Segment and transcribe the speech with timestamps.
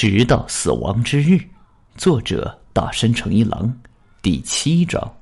[0.00, 1.40] 直到死亡之日，
[1.96, 3.76] 作者大山诚一郎，
[4.22, 5.12] 第七章。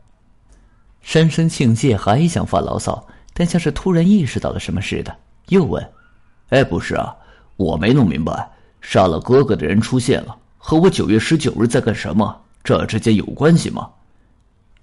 [1.01, 3.03] 山深庆介还想发牢骚，
[3.33, 5.17] 但像是突然意识到了什么似的，
[5.49, 5.83] 又问
[6.53, 7.17] ：“哎，不是啊，
[7.57, 8.47] 我没弄明白，
[8.83, 12.39] 杀了哥哥的人出现了，和我九月十九日在干什么？
[12.63, 13.89] 这之间有关系吗？”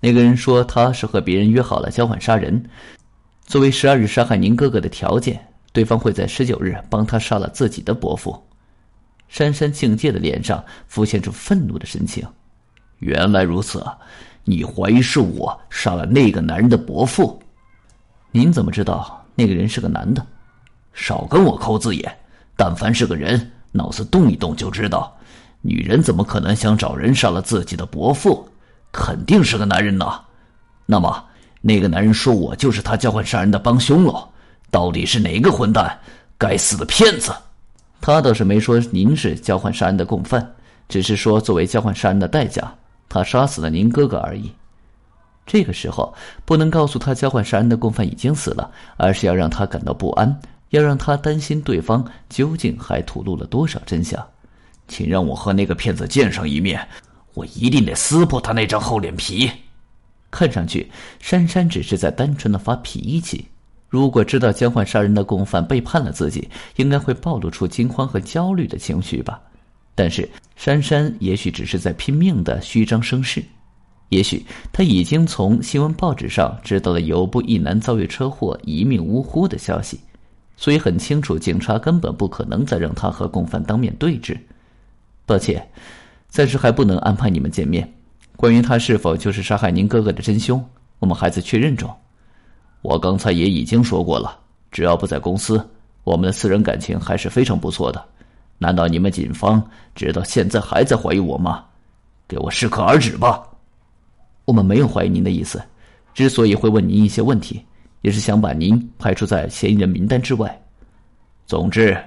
[0.01, 2.67] 那个人说：“他是和别人约好了交换杀人，
[3.45, 5.39] 作为十二日杀害您哥哥的条件，
[5.71, 8.35] 对方会在十九日帮他杀了自己的伯父。”
[9.33, 12.23] 珊珊境界的脸上浮现出愤怒的神情。
[12.99, 13.83] 原来如此，
[14.43, 17.41] 你怀疑是我杀了那个男人的伯父？
[18.29, 20.23] 您怎么知道那个人是个男的？
[20.93, 22.15] 少跟我抠字眼！
[22.55, 25.11] 但凡是个人，脑子动一动就知道。
[25.63, 28.47] 女人怎么可能想找人杀了自己的伯父？
[28.91, 30.21] 肯定是个男人呐。
[30.85, 31.25] 那么，
[31.59, 34.29] 那个男人说我就是他交换杀人的帮凶喽？
[34.69, 35.99] 到底是哪个混蛋？
[36.37, 37.33] 该死的骗子！
[38.05, 40.45] 他倒是没说您是交换杀人的共犯，
[40.89, 42.75] 只是说作为交换杀人的代价，
[43.07, 44.51] 他杀死了您哥哥而已。
[45.45, 50.37] 这个时候不能告诉他交换杀人的共犯已经死了，而是要让他感到不安，
[50.71, 54.21] 要让他担心对方究竟还吐露了多少真相。
[54.89, 56.85] 请让我和那个骗子见上一面，
[57.35, 59.49] 我一定得撕破他那张厚脸皮。
[60.29, 63.47] 看上去，珊珊只是在单纯的发脾气。
[63.93, 69.39] 如果知道交换杀人的共犯背叛了自己，应该会暴露出惊慌和焦虑的情绪吧？
[69.93, 73.43] 但是珊珊也许只是在拼命的虚张声势，
[74.09, 79.99] 也许他已经从新闻报纸上知道了有部一男遭遇车祸一命呜呼的消息，
[80.57, 84.35] 所以很清楚警察根本不可能再让他和共犯当面对质。
[85.27, 85.69] 抱歉，
[86.29, 87.93] 暂时还不能安排你们见面。
[88.37, 90.65] 关于他是否就是杀害您哥哥的真凶，
[90.97, 91.87] 我们还在确认中。
[92.83, 94.37] 我刚才也已经说过了，
[94.69, 95.65] 只要不在公司，
[96.03, 98.05] 我们的私人感情还是非常不错的。
[98.57, 101.63] 难道你们警方直到现在还在怀疑我吗？
[102.27, 103.41] 给我适可而止吧！
[104.43, 105.63] 我们没有怀疑您的意思，
[106.13, 107.63] 之所以会问您一些问题，
[108.01, 110.61] 也是想把您排除在嫌疑人名单之外。
[111.45, 111.97] 总之，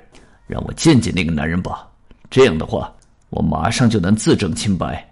[0.47, 1.89] 让我见见那个男人吧，
[2.29, 2.93] 这样的话，
[3.31, 5.03] 我马上就能自证清白。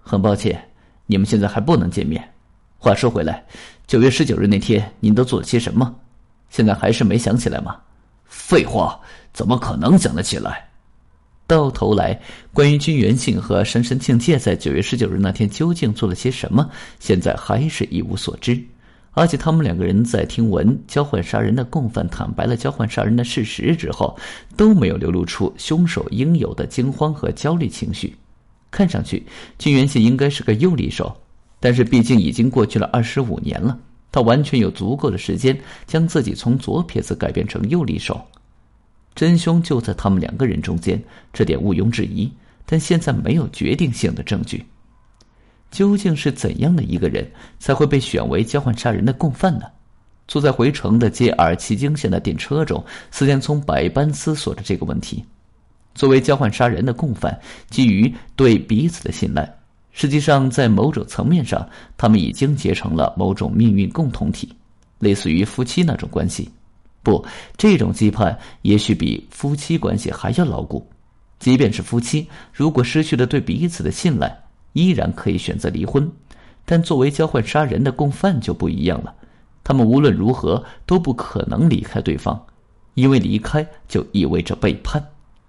[0.00, 0.64] 很抱歉，
[1.06, 2.22] 你们现在还不能见面。
[2.78, 3.44] 话说回来。
[3.92, 5.94] 九月十九日那天，您都做了些什么？
[6.48, 7.76] 现在还是没想起来吗？
[8.24, 8.98] 废话，
[9.34, 10.66] 怎么可能想得起来？
[11.46, 12.18] 到头来，
[12.54, 16.70] 关于君元信和深深境界在九月十九日那天究竟做了些什么，
[17.00, 18.58] 现在还是一无所知。
[19.10, 24.18] 而且，他们两个人在听闻交换杀人的共犯坦白了交换杀人的事实之后，
[24.56, 28.16] 都没有流露出凶手应有的惊慌和焦虑情绪。
[28.70, 29.26] 看上去，
[29.58, 31.14] 君元信应该是个右利手。
[31.62, 33.78] 但是毕竟已经过去了二十五年了，
[34.10, 35.56] 他完全有足够的时间
[35.86, 38.20] 将自己从左撇子改变成右利手，
[39.14, 41.00] 真凶就在他们两个人中间，
[41.32, 42.28] 这点毋庸置疑。
[42.66, 44.64] 但现在没有决定性的证据，
[45.70, 47.30] 究竟是怎样的一个人
[47.60, 49.66] 才会被选为交换杀人的共犯呢？
[50.26, 55.24] 坐在回城的接尔奇京线的电车中，司田聪百般思索着这个问题。
[55.94, 57.38] 作为交换杀人的共犯，
[57.70, 59.61] 基于对彼此的信赖。
[59.92, 64.52] 实际上，在某种层面上，他们已经结成了某种命运共同体，
[64.98, 66.50] 类似于夫妻那种关系。
[67.02, 67.24] 不，
[67.56, 70.86] 这种羁绊也许比夫妻关系还要牢固。
[71.38, 74.34] 即便是夫妻，如果失去了对彼此的信赖，
[74.72, 76.10] 依然可以选择离婚。
[76.64, 79.12] 但作为交换杀人的共犯就不一样了，
[79.64, 82.40] 他们无论如何都不可能离开对方，
[82.94, 85.04] 因为离开就意味着背叛，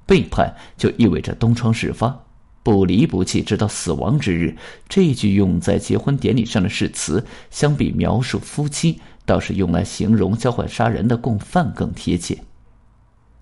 [0.06, 2.20] 背叛就意味着东窗事发。
[2.64, 4.56] 不离不弃，直到死亡之日。
[4.90, 12.38] 这句用在结婚典礼上的誓词，相比描述夫妻，倒是用来形容交换杀人的共犯更贴切。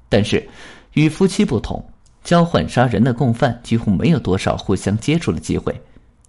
[0.09, 0.49] 但是，
[0.93, 1.87] 与夫妻不同，
[2.23, 5.79] 交换杀人的共犯几乎没有多少互相接触的机会。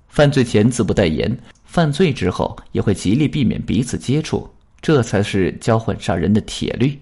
[0.09, 4.49] 犯罪前自不待言，犯罪之后也会极力避免彼此接触，
[4.83, 6.99] 这才是交换杀人的铁律。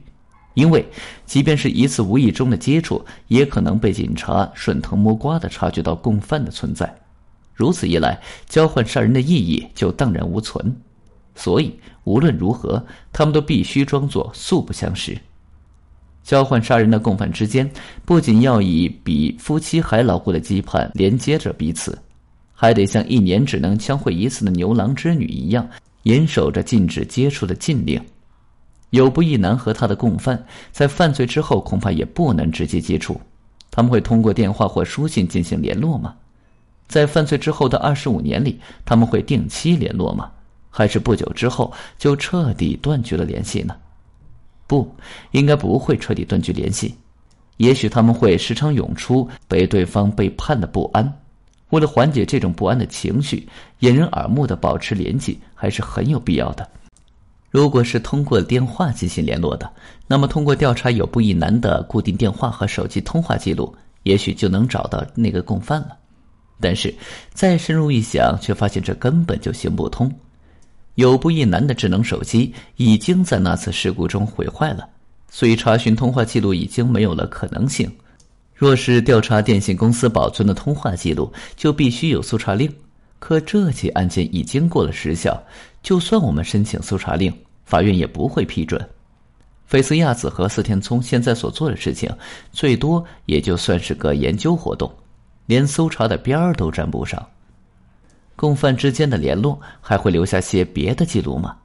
[0.55, 0.85] 因为，
[1.25, 6.93] 即便是一次无意中的接触，也可能被警察顺藤摸瓜的察觉到共犯的存在。
[7.55, 10.75] 如此一来，交换杀人的意义就荡然无存。
[11.35, 15.17] 所以，无论如何，他们都必须装作素不相识。
[16.23, 17.71] 交换杀人的共犯之间，
[18.05, 21.99] 不仅要以比夫妻还牢固的羁绊连接着彼此，
[22.53, 25.67] 还得像一年只能相会一次的牛郎织女一样，
[26.03, 28.03] 严守着禁止接触的禁令。
[28.91, 33.21] 有不一男和他的共犯在犯罪之后恐怕也不能直接接触，
[33.71, 36.15] 他们会通过电话或书信进行联络吗？
[36.89, 40.31] 在犯罪之后的二十五年里，他们会定期联络吗？
[40.69, 43.77] 还是不久之后就彻底断绝了联系呢？
[44.67, 44.93] 不
[45.33, 46.95] 应该不会彻底断绝联系，
[47.57, 51.21] 也许他们会时常涌出被对方背叛的不安。
[51.71, 53.49] 为了缓解这种不安的情绪，
[53.79, 56.69] 掩人耳目的保持联系还是很有必要的。
[57.51, 59.69] 如果是通过电话进行联络的，
[60.07, 63.75] 那么通过调查有不一男的固定电话和手机通话记录，
[64.05, 65.97] 也许就能找到那个共犯了。
[66.61, 66.95] 但是
[67.33, 70.11] 再深入一想，却发现这根本就行不通。
[70.95, 74.89] 有不一男的智能手机已经在那次事故中毁坏了。
[75.29, 77.91] 所以，查询通话记录已经没有了可能性。
[78.55, 82.71] 若是调查电信公司保存的通话记录，就必须有搜查令。
[83.19, 85.43] 可这起案件已经过了时效，
[85.83, 87.33] 就算我们申请搜查令，
[87.65, 88.89] 法院也不会批准。
[89.67, 92.11] 菲斯亚子和四田聪现在所做的事情，
[92.51, 94.93] 最多也就算是个研究活动，
[95.47, 97.25] 连搜查的边儿都沾不上。
[98.35, 101.57] 共犯之间的联络还会留下些别的记录吗？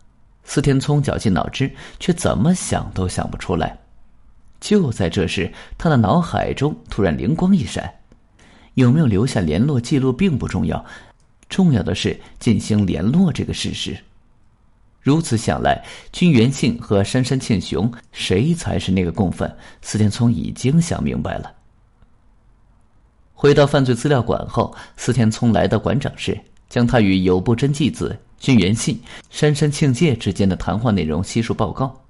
[0.43, 3.75] 司田聪绞尽脑汁，却怎么想都想不出来。
[4.59, 7.91] 就在这时，他的脑海中突然灵光一闪：
[8.75, 10.85] 有没有留下联络记录并不重要，
[11.49, 13.97] 重要的是进行联络这个事实。
[15.01, 19.55] 如此想来，君元庆和杉山庆雄谁才是那个共犯？
[19.81, 21.53] 司田聪已经想明白了。
[23.33, 26.35] 回到犯罪资料馆后，司田聪来到馆长室，
[26.69, 28.17] 将他与有部真纪子。
[28.37, 28.99] 君元信、
[29.29, 32.03] 杉山庆介之间的谈话内容悉数报告。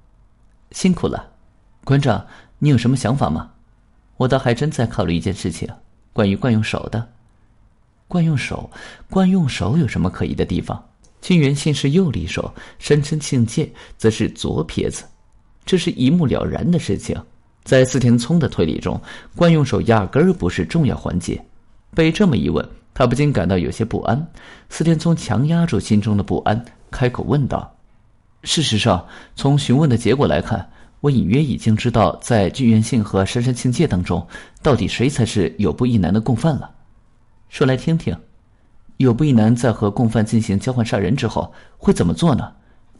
[0.72, 1.32] 辛苦了，
[1.84, 2.26] 馆长，
[2.60, 3.52] 你有什么想法吗？
[4.18, 5.70] 我倒还真在考虑一件事情，
[6.14, 7.10] 关于惯用手的。
[8.08, 8.70] 惯用手，
[9.10, 10.84] 惯用手有什么可疑的地方？
[11.22, 15.04] 金元信是右利手，山山庆介则是左撇子，
[15.66, 17.16] 这是一目了然的事情。
[17.64, 19.02] 在四田聪的推理中，
[19.36, 21.44] 惯用手压根儿不是重要环节。
[21.94, 22.68] 被这么一问。
[22.98, 24.26] 他不禁感到有些不安。
[24.70, 27.76] 司田聪强压住心中的不安，开口问道
[28.44, 29.06] ：“事实上，
[29.36, 30.66] 从询问的结果来看，
[31.02, 34.26] 我隐约已经知道，在金元信和山山庆介当中，
[34.64, 36.72] 到底谁才是有部一男的共犯了。
[37.50, 38.18] 说来听听，
[38.98, 42.52] 有部一男在和共犯进行交换杀人之后会怎么做呢？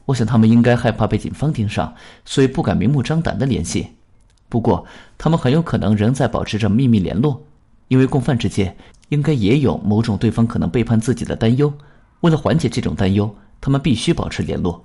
[0.06, 1.94] 我想他们应该害怕被警方盯上，
[2.26, 3.88] 所以不敢明目张胆的联系。
[4.50, 4.86] 不过，
[5.18, 7.44] 他们很有可能仍在保持着秘密联络，
[7.88, 8.76] 因为共犯之间。”
[9.10, 11.72] 应该也有某种对方可能背叛自己的担忧，
[12.22, 14.84] 为了缓解这种担忧，他们必须保持联络。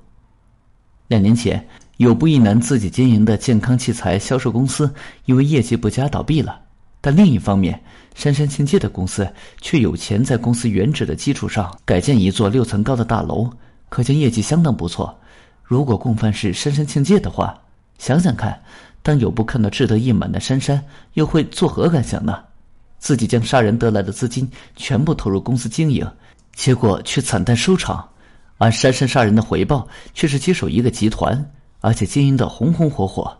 [1.08, 1.66] 两年前，
[1.96, 6.60] 有不一男自己经营的健康器材销售公司因为业绩不佳倒闭了，
[7.00, 7.82] 但另一方面，
[8.14, 9.26] 杉山庆介的公司
[9.60, 13.50] 却有钱在公司原址的基础上改建一座六层高的大楼，
[13.88, 15.18] 可见业绩相当不错。
[15.62, 17.58] 如果共犯是杉山庆介的话，
[17.98, 18.60] 想想看，
[19.02, 22.38] 当有部看到志得意满的杉山，又会作何感想呢？
[22.98, 26.06] 自己将杀人得来的资金全部投入公司经营，
[26.54, 28.06] 结果却惨淡收场，
[28.58, 31.50] 而杉山杀人的回报却是接手一个集团，
[31.80, 33.39] 而且经营的红红火火。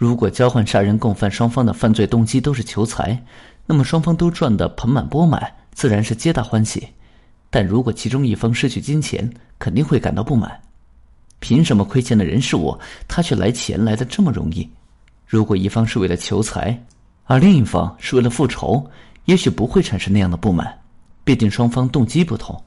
[0.00, 3.22] 如果交换杀人共犯双方的犯罪动机都是求财，
[3.66, 6.88] 那么双方都赚得盆满钵满，自然是皆大欢喜。
[7.50, 10.58] 但如果其中一方失去金钱，肯定会感到不满。
[11.38, 14.66] 凭什么亏欠的人是我，他却来钱来的这么容易？
[15.26, 16.82] 如果一方是为了求财，
[17.24, 18.82] 而另一方是为了复仇，
[19.26, 20.66] 也许不会产生那样的不满，
[21.24, 22.58] 毕竟双方动机不同。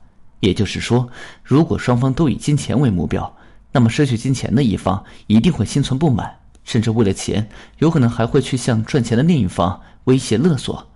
[0.42, 1.10] 也就是说，
[1.42, 3.36] 如果双方都以金钱为目标，
[3.72, 6.32] 那么失去金钱的一方一定会心存不满，
[6.64, 10.88] 甚至为了钱，有可能还会去向赚钱的另一方威胁勒索。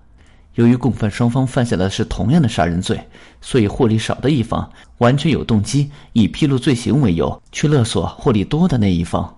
[0.55, 3.07] 由于共犯双方犯下的是同样的杀人罪，
[3.41, 9.37] 所以获利少的一方完全有动机以披露罪行为由去勒索获利多的那一方。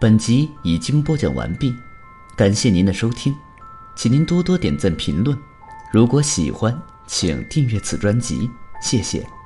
[0.00, 1.74] 本集已经播讲完毕，
[2.36, 3.34] 感谢您的收听，
[3.96, 5.36] 请您多多点赞评论。
[5.92, 8.48] 如果喜欢，请订阅此专辑，
[8.80, 9.37] 谢谢。